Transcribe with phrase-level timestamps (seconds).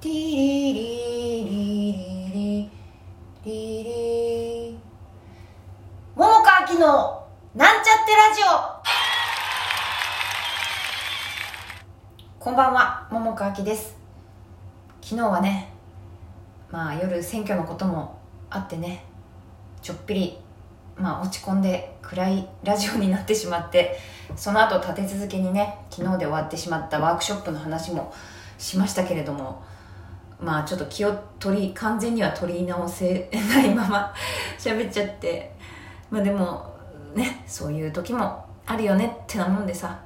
[0.00, 1.92] ティリリリ
[2.32, 2.70] リ
[3.44, 4.78] リリリ
[6.16, 8.46] 桃川きのなんちゃってラジオ
[12.38, 13.94] こんばんは桃川きです
[15.02, 15.70] 昨日はね
[16.70, 19.04] まあ夜選挙のこともあってね
[19.82, 20.38] ちょっぴり
[20.96, 23.98] まあ落ち込んで暗いラジオになってしまって
[24.34, 28.14] その後立て続けにね昨日で終わってしまったワークショップの話も
[28.56, 29.68] しましたけれども
[30.40, 34.14] まあちょっと気を取り完全には取り直せないまま
[34.58, 35.54] 喋っちゃって。
[36.10, 36.74] まあでも
[37.14, 39.98] ねそういう時もあるよねってなもんでさ。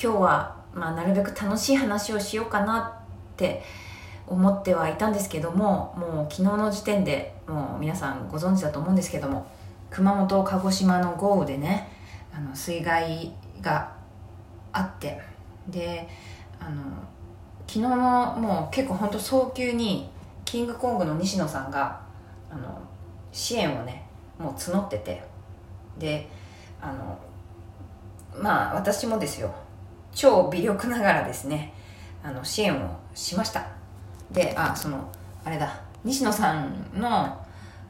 [0.00, 3.64] 今日はまあなるべく楽しい話をしようかなって
[4.28, 9.46] 思ってはいたんですけどももう昨日の時点でもう皆さんご存知だと思うんですけども
[9.90, 11.88] 熊本鹿児島の豪雨でね
[12.32, 13.92] あの水害が
[14.72, 15.20] あって。
[15.68, 16.08] で
[16.60, 16.82] あの
[17.68, 20.10] 昨日のもう結構本当早急に
[20.44, 22.00] キングコングの西野さんが
[22.50, 22.80] あの
[23.30, 25.22] 支援をねもう募ってて。
[25.98, 26.28] で
[26.80, 27.18] あの
[28.40, 29.52] まあ私もですよ。
[30.12, 31.74] 超微力ながらですね
[32.22, 33.66] あの支援をしました。
[34.30, 35.10] であその
[35.44, 35.80] あれだ。
[36.04, 37.08] 西野さんの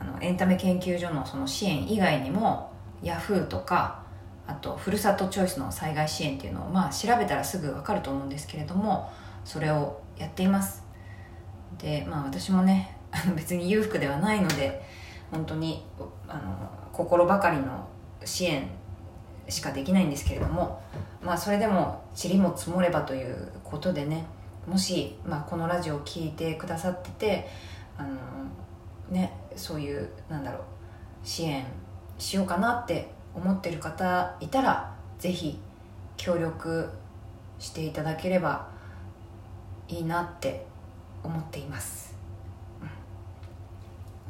[0.00, 4.02] あのエンタメ研究所のその支援以外にもヤフーとか
[4.48, 9.12] あとふるさとチョイスの災害支援っていうのをまあ調べたらすぐ分かると思うんですけれども
[9.44, 10.84] それをやっています。
[11.78, 14.82] でまあ私もねあの 別に裕福ではないので
[15.30, 15.86] 本当に
[16.28, 16.40] あの
[16.92, 17.86] 心ばかりの
[18.24, 18.68] 支援
[19.48, 20.82] しかできないんですけれども
[21.22, 24.24] まあそれでも塵も積もればということでね
[24.66, 27.48] もし、まあ、このラジオを聴いてくださってて
[27.98, 28.16] あの
[29.10, 30.62] ねそういうなんだろう
[31.24, 31.64] 支援
[32.18, 35.58] しようかなって思ってる方いたらぜひ
[36.16, 36.90] 協力
[37.58, 38.68] していただければ
[39.88, 40.66] いいなって
[41.22, 42.14] 思っています、
[42.80, 42.88] うん。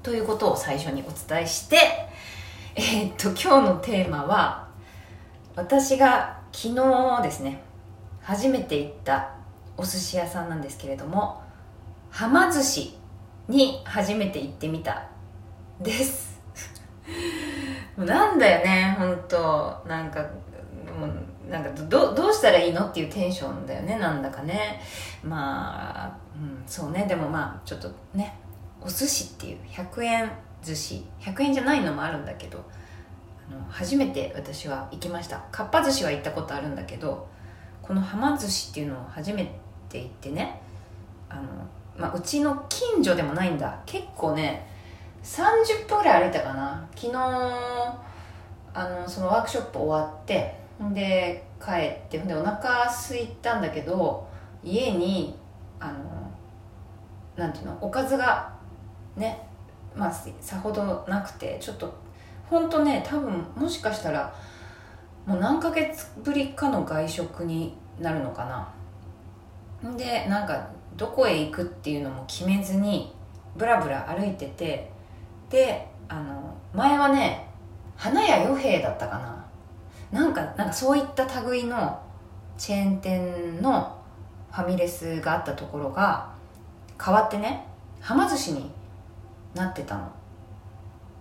[0.03, 1.77] ということを最初にお伝えして
[2.75, 4.69] えーっと今日のテーマは
[5.55, 7.63] 私が昨日ですね
[8.23, 9.31] 初めて行った
[9.77, 11.43] お寿司屋さんなんですけれども
[12.11, 12.97] はま寿司
[13.49, 15.09] に初めて行ってみた
[15.81, 16.41] です。
[17.97, 20.21] もうなんだよね本当なんか
[20.99, 24.81] もうなんかどどうしたらいいのっていうテンションだよねなんだかね。
[25.23, 27.07] まあ、うん、そうね。
[27.09, 28.39] でもまあちょっとね
[28.81, 30.31] お寿司っていう100円
[30.63, 31.05] 寿司。
[31.21, 32.65] 100円じゃないのもあるんだけど
[33.51, 35.39] あの初めて私は行きました。
[35.51, 37.29] かっぱ寿司は行ったことあるんだけど
[37.83, 39.45] このはま寿司っていうのを初め
[39.89, 40.61] て行ってね
[41.29, 41.43] あの、
[41.99, 43.81] まあ、うちの近所でもないんだ。
[43.87, 44.67] 結構ね
[45.23, 46.89] 30分ぐらい歩いたかな。
[46.95, 47.19] 昨日
[48.75, 50.62] あのそのワークショップ終わって
[50.93, 54.29] で帰ってほんでお腹空いたんだけど
[54.63, 55.37] 家に
[55.79, 56.31] あの
[57.37, 58.53] なんていうのおかずが
[59.17, 59.47] ね
[59.95, 61.93] まあさほどなくてちょっと
[62.49, 64.35] 本当ね多分もしかしたら
[65.27, 69.95] もう何ヶ月ぶりかの外食になるのかな。
[69.97, 73.15] でなんかどこへ行くっていうのも決めずに
[73.57, 74.91] ブラブラ歩いてて
[75.51, 77.49] であの前はね
[77.97, 79.45] 花屋与兵だったかな。
[80.13, 82.01] なんかなんかそういった類の
[82.59, 83.99] チェーン店の
[84.53, 86.31] ファミレスがあったところが
[87.03, 87.67] 変わってね
[88.01, 88.71] はま寿司に
[89.55, 90.09] なってたの。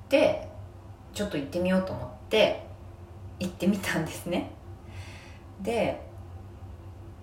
[0.10, 0.50] で
[1.14, 2.66] ちょっと行ってみようと思って
[3.40, 4.52] 行ってみたんですね。
[5.62, 6.02] で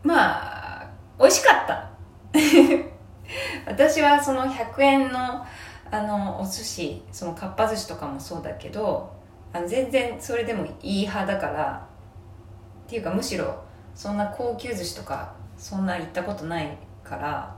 [0.02, 1.90] まあ美味しかった。
[3.66, 5.44] 私はその100円の
[5.90, 9.17] あのお寿司そのかっぱ寿司とかもそうだけど
[9.52, 11.88] あの全然それでもいい派だから
[12.86, 13.62] っていうかむしろ
[13.94, 17.56] そんな高級寿司とかそんな行ったことないから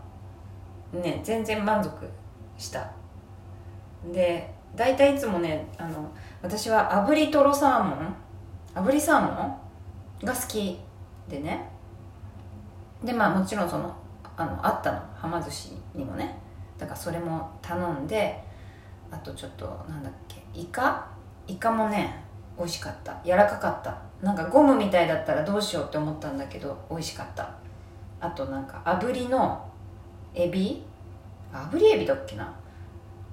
[0.92, 2.08] ね全然満足
[2.56, 2.90] した。
[4.12, 6.10] で大体いつもねあの
[6.42, 8.14] 私は炙りとろサーモン
[8.74, 9.60] 炙りサーモ
[10.22, 10.78] ンが好き
[11.28, 11.68] でね。
[13.04, 13.94] でまあもちろんその
[14.36, 16.38] あのあったのはま寿司にもね。
[16.78, 18.42] だからそれも頼んで
[19.10, 21.06] あとちょっとなんだっけイカ
[21.50, 22.22] イカもね
[22.56, 23.20] 美味しかった。
[23.24, 23.97] 柔らかかった。
[24.22, 27.50] なんかゴムみたいだったらどうしようって思ったんだけど美味しかった。
[28.20, 29.66] あとなんか炙りの
[30.34, 30.82] エビ？
[31.52, 32.54] 炙りエビだっけな？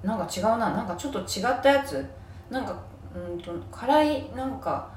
[0.02, 0.58] なんか違うな。
[0.58, 2.04] なんかちょっと違ったやつ？
[2.50, 2.74] なんか
[3.14, 4.90] うんと辛いなんか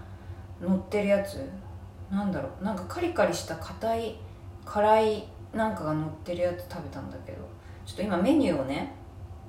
[0.62, 1.48] 乗ってるやつ？
[2.10, 2.64] なんだろう。
[2.64, 4.16] なんかカリカリした硬い
[4.66, 7.38] 辛いなんかが乗ってるやつ食べたんだけど。
[7.86, 8.94] ちょっと今メニューをね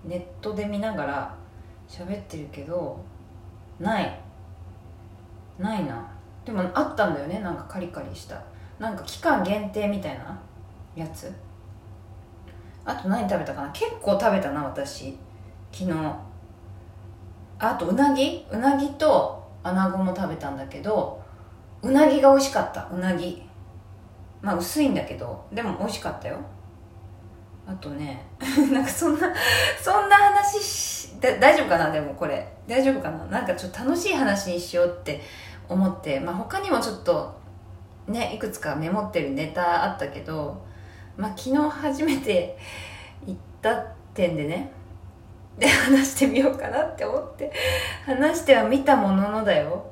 [0.05, 1.35] ネットで見ながら
[1.87, 2.99] 喋ってるけど
[3.81, 4.21] ない。
[5.59, 6.07] ないな。
[6.45, 7.41] でもあったんだよね。
[7.41, 8.43] なんかカリカリした。
[8.79, 10.39] なんか期間限定みたいな
[10.97, 11.33] やつ？
[12.85, 13.71] あと何食べたかな？
[13.71, 15.17] 結構食べたな私。
[15.73, 15.93] 昨日。
[17.59, 18.45] あとうなぎ？
[18.51, 21.23] うなぎと穴子も食べたんだけど
[21.83, 22.89] うなぎが美味しかった。
[22.93, 23.43] うなぎ。
[24.41, 26.39] まあ薄いんだけどでも美味しかったよ。
[27.65, 28.25] あとね
[28.73, 29.33] なんかそんな
[29.81, 31.93] そんな話大丈夫かな？
[31.93, 32.52] でもこれ。
[32.67, 33.25] 大丈夫かな？
[33.27, 35.21] なんかちょっと楽しい話にしようって
[35.69, 37.35] 思って、まあ、他にもちょっと
[38.07, 40.63] ねいくつかメモってるネタあったけど、
[41.17, 42.57] まあ、昨日初めて
[43.27, 43.75] 行った
[44.15, 44.71] 点でね。
[45.59, 47.53] で話してみようかなって思って。
[48.07, 49.91] 話しては見たもののだよ。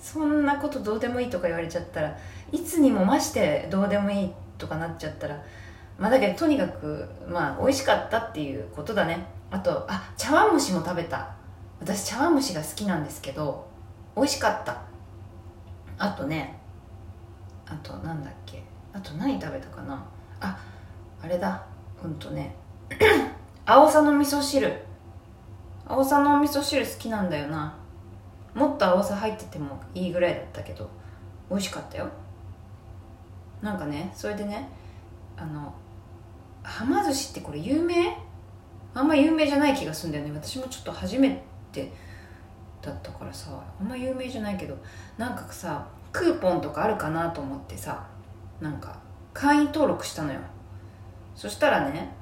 [0.00, 2.16] そんなことどうでもいいとか言われちゃったら
[2.52, 5.40] いつにも増してどうでもいいとかなっちゃったら
[5.98, 9.26] まあだけどとにかくまあ美味しかったっていうことだね。
[9.50, 11.37] あとあ茶碗蒸しも食べた。
[11.80, 13.66] 私茶碗蒸しが好きなんですけど
[14.16, 14.82] 美味しかった。
[15.96, 16.58] あとね
[17.66, 18.62] あとなんだっけ。
[18.92, 20.04] あと何食べたかな。
[20.40, 20.58] あ
[21.22, 21.64] あれだ。
[22.02, 22.54] うんとね。
[23.66, 24.84] 青さの味噌汁。
[25.86, 27.74] 青さの味噌汁好きなんだよな。
[28.54, 30.88] もっと青さ入っててもいいぐらいだったけど
[31.50, 32.08] 美味しかったよ。
[33.62, 34.68] なんかねそれでね
[35.36, 35.72] あの
[36.62, 38.16] はま寿司ってこれ有名？
[38.94, 40.32] あんま有名じゃない気がするんだよね。
[40.32, 41.42] 私もちょっと初め
[41.84, 41.92] て
[42.82, 44.76] だったからさあんま有名じゃないけど
[45.16, 48.06] なんかさクーポンとかあるかなと思ってさ
[48.60, 48.98] なんか
[49.34, 50.40] 会員登録したのよ。
[51.34, 52.12] そしたらね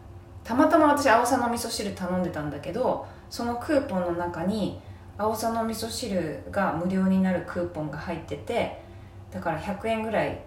[0.44, 4.78] たまたま私青さの味噌汁頼んでたんだけどそのクーポンの中に
[5.16, 8.82] 青さの味噌汁が無料になるクーポンが入ってて
[9.30, 10.38] だから100円ぐらい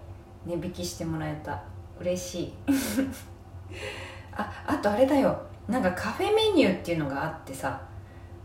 [0.46, 1.62] 値引きしてもらえた。
[2.00, 2.54] 嬉しい。
[4.32, 5.38] ああとあれだよ。
[5.68, 7.80] なんかカフェメニューっていうのがあってさ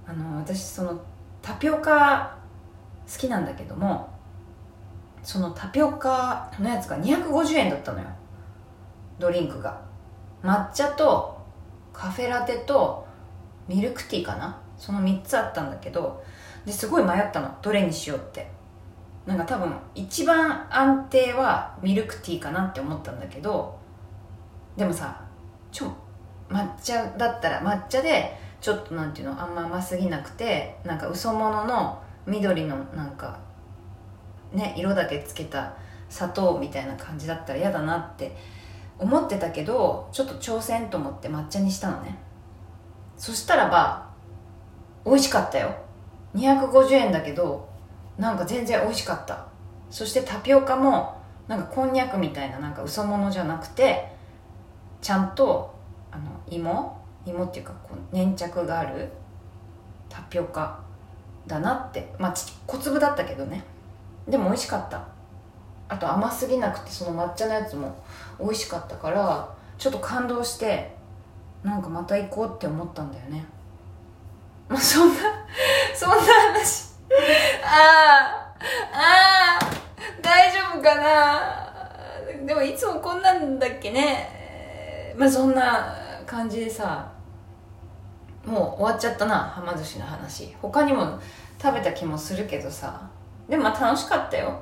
[0.08, 1.02] あの私その
[1.42, 2.38] タピオカ
[3.12, 4.10] 好きなんだけども
[5.24, 8.06] そのタピオカのやつが250円だったのよ。
[9.20, 9.82] ドリンクが。
[10.44, 11.38] 抹茶と
[11.94, 13.08] カフェラテと
[13.68, 14.62] ミルクティーかな？
[14.78, 16.24] その3つあったんだけど
[16.66, 17.58] ですごい迷ったの。
[17.62, 18.54] どれにしようって。
[19.26, 23.76] なんか多分一番安定はミルクティーかなって思ったんだけど
[24.78, 25.20] でもさ
[25.72, 25.92] ちょ
[26.48, 29.40] 抹茶だったら抹茶でちょっとなんていうの？
[29.40, 33.38] あんま甘すぎなくてなんか嘘物の緑のなんか
[34.54, 35.76] ね色だけつけた
[36.10, 38.36] 砂糖みたいな感じだったら嫌だなって
[38.98, 42.18] 思ってたけどちょっと挑戦と思って抹茶にしたのね。
[43.18, 44.10] そしたらば
[45.06, 45.76] 美味しかったよ。
[46.34, 47.70] 250円だけど
[48.18, 49.46] なんか全然美味しかった。
[49.92, 54.10] そしてタピオカもなんかこんにゃくみたいななんか嘘物じゃなくて
[55.04, 55.72] ちゃんと
[56.10, 59.10] あの芋芋っていうかこう粘着がある
[60.10, 60.80] タピオカ
[61.48, 62.14] だなって。
[62.18, 62.34] まあ
[62.68, 63.64] 小粒だったけどね。
[64.28, 65.06] でも美味しかった。
[65.88, 67.96] あと甘すぎなくてその抹茶のやつも
[68.40, 70.96] 美味しかったからちょっと感動して
[71.64, 73.46] なんかまた行こうって思ったんだよね。
[74.68, 75.22] まあそんな
[75.94, 76.96] そんな話。
[77.64, 78.56] ああ
[78.94, 82.46] ああ大丈夫かな。
[82.46, 85.14] でもいつもこんなんだっけね。
[85.16, 85.96] まあそんな
[86.26, 87.15] 感じでさ
[88.46, 90.56] もう終わっちゃったなはま寿司の話。
[90.62, 91.20] 他にも
[91.62, 93.10] 食べた気もするけどさ。
[93.50, 94.60] でも楽しかったよ。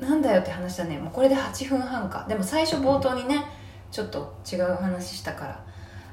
[0.00, 0.98] なんだよって話だね。
[0.98, 2.24] もうこれで8分半か。
[2.28, 3.44] でも最初冒頭にね
[3.90, 5.64] ちょっと違う話したから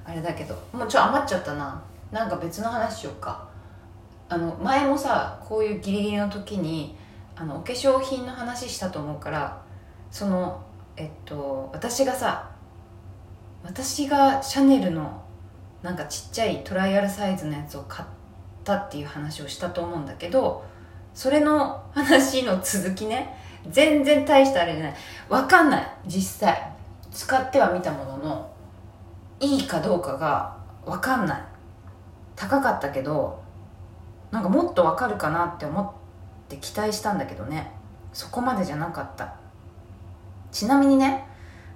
[0.05, 0.55] あれだけど。
[0.74, 1.81] もうちょっと余っちゃったな。
[2.12, 3.48] なんか別の話しよっか。
[4.29, 6.95] あの前もさこういうギリギリの時に
[7.36, 9.62] あのお化粧品の話したと思うから
[10.12, 10.62] その
[10.98, 12.48] えっと私がさ
[13.63, 15.23] 私がシャネルの
[15.81, 18.09] なんかちっちゃいトライアルサイズのやつを買っ
[18.63, 20.65] たっていう話をしたと思うんだけど
[21.13, 23.35] それの話の続きね
[23.69, 24.95] 全然大したあれじゃない。
[25.27, 25.87] わかんない。
[26.07, 26.73] 実際。
[27.11, 28.51] 使ってはみたものの
[29.39, 31.41] いいかどうかがわかんない。
[32.35, 33.43] 高かったけど
[34.31, 35.91] なんかもっとわかるかなって思っ
[36.47, 37.71] て期待したんだけどね。
[38.13, 39.35] そこまでじゃなかった。
[40.51, 41.25] ちなみにね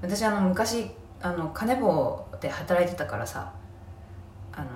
[0.01, 0.91] 私あの昔
[1.23, 3.53] あの金棒で働いてたからさ
[4.51, 4.67] あの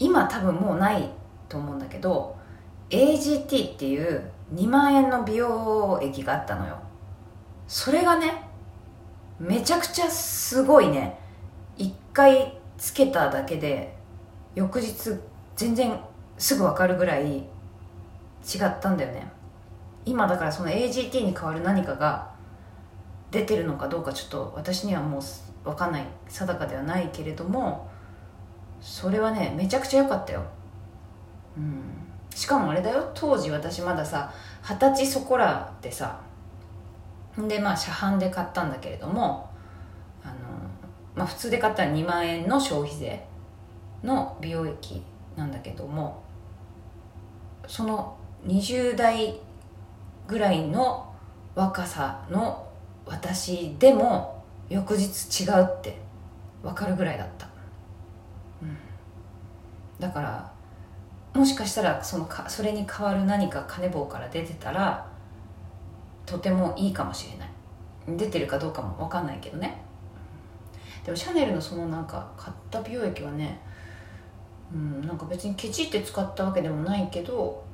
[0.00, 1.08] 今多分もうない
[1.48, 2.36] と思うんだけど
[2.90, 6.76] AGT っていう2万円の美容液があったのよ。
[7.68, 8.42] それがね
[9.38, 11.18] めちゃくちゃすごいね。
[11.78, 13.96] 1回つけただけで
[14.56, 15.18] 翌日
[15.54, 15.98] 全然
[16.36, 17.44] すぐ分かるぐらい違
[18.64, 19.32] ったんだよね。
[20.04, 22.34] 今だからその AGT に代わる何かが
[23.34, 25.22] 出てるのかどうかちょっと私にはもう
[25.64, 27.90] 分かんない定かではないけれども
[28.80, 30.44] それはねめちゃくちゃ良かったよ。
[31.56, 31.82] うん。
[32.30, 33.10] しかもあれだよ。
[33.14, 36.20] 当時私まださ二十歳そこらでさ
[37.36, 39.50] でまあ車販で買ったんだけれども
[40.22, 40.34] あの
[41.16, 43.24] まあ、普通で買ったら2万円の消費税
[44.04, 45.02] の美容液
[45.36, 46.22] なんだけども
[47.66, 49.40] その20代
[50.28, 51.12] ぐらいの
[51.54, 52.68] 若さの
[53.06, 55.98] 私でも翌日違うって
[56.62, 57.46] 分かるぐらいだった、
[58.62, 58.76] うん、
[59.98, 60.52] だから
[61.34, 65.06] もしかしたらそのかそれに代わる何か金棒から出てたら
[66.24, 67.48] とてもいいかもしれない。
[68.06, 69.82] 出てるかどうかも分かんないけどね。
[71.04, 73.60] でもシャネルのそのなんか買った美容液はね
[74.72, 77.64] うんなんか別にケチって使ったわけでもないけど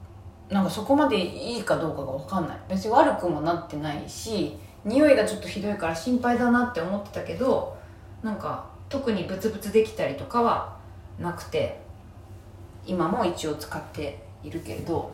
[0.48, 2.58] なんかそこまでいいかどうかが分かんない。
[2.68, 7.76] 別に悪くもなってないし匂いがちょっとひどいから心配だなって思ってたけど
[8.22, 10.76] なんか特にブツブツできたりとかは
[11.18, 11.80] なくて
[12.86, 15.12] 今も一応使っているけれど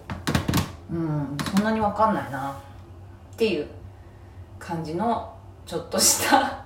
[0.90, 3.66] うんそんなに分かんないなっていう
[4.58, 5.35] 感じの
[5.66, 6.64] ちょっとした 化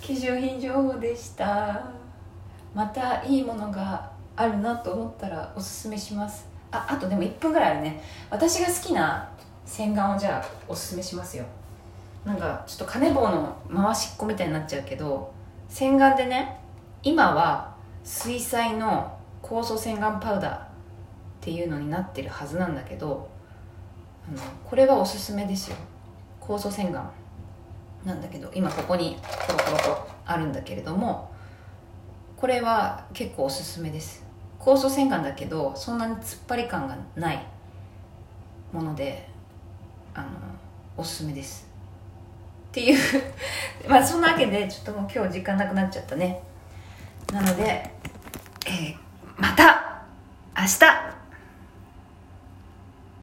[0.00, 1.82] 粧品情報でした。
[2.76, 6.46] またいいものがあるなと思ったらおすすめします。
[6.70, 8.02] ああとでも1分ぐらいあるね。
[8.30, 9.28] 私が好きな
[9.64, 11.44] 洗顔をじゃあおすすめしますよ。
[12.26, 15.32] なんかちょっと金棒の回しっこみたいになっちゃうけど
[15.68, 16.58] 洗顔でね
[17.04, 20.60] 今は水彩の酵素洗顔パウダーっ
[21.40, 23.28] ていうのになってるはずなんだけど
[24.28, 25.76] あのこれはおすすめですよ。
[26.40, 27.04] 酵素洗顔
[28.04, 29.16] なんだけど今ここに
[29.46, 31.30] コロコロとあるんだけれども
[32.36, 34.26] これは結構おすすめです。
[34.58, 37.46] 酵素洗顔だけどそんなに突っ張り感がない
[38.72, 39.28] もので
[40.12, 40.28] あの
[40.96, 41.65] おすすめです。
[42.76, 42.98] っていう。
[43.88, 46.42] まあそんなわけでちょっともう今日時間なくなっちゃったね。
[47.32, 47.90] なので、
[48.66, 48.96] えー、
[49.38, 50.02] また
[50.54, 51.15] 明日。